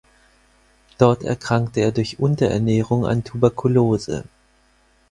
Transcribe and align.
Dort 0.97 1.21
erkrankte 1.23 1.81
er 1.81 1.91
durch 1.91 2.17
Unterernährung 2.17 3.05
an 3.05 3.23
Tuberkulose. 3.23 4.23